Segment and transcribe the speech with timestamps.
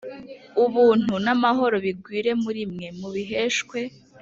[0.63, 3.77] Ubuntu n amahoro bigwire muri mwe mubiheshwa